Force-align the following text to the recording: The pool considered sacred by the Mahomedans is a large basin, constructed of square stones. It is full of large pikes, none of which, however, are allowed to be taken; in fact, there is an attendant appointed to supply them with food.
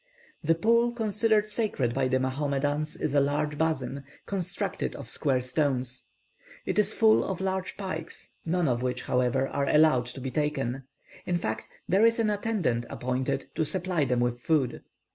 The 0.43 0.55
pool 0.55 0.93
considered 0.93 1.47
sacred 1.47 1.93
by 1.93 2.07
the 2.07 2.19
Mahomedans 2.19 2.95
is 2.99 3.13
a 3.13 3.19
large 3.19 3.59
basin, 3.59 4.03
constructed 4.25 4.95
of 4.95 5.07
square 5.07 5.41
stones. 5.41 6.07
It 6.65 6.79
is 6.79 6.91
full 6.91 7.23
of 7.23 7.39
large 7.39 7.77
pikes, 7.77 8.33
none 8.43 8.67
of 8.67 8.81
which, 8.81 9.03
however, 9.03 9.47
are 9.47 9.69
allowed 9.69 10.07
to 10.07 10.19
be 10.19 10.31
taken; 10.31 10.85
in 11.27 11.37
fact, 11.37 11.69
there 11.87 12.03
is 12.03 12.17
an 12.17 12.31
attendant 12.31 12.87
appointed 12.89 13.51
to 13.53 13.63
supply 13.63 14.03
them 14.03 14.21
with 14.21 14.39
food. 14.39 14.81